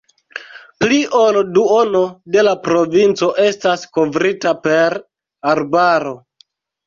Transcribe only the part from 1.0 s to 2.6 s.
ol duono de la